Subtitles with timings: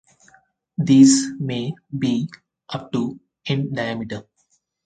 [0.79, 2.27] These may be
[2.69, 4.25] up to in diameter.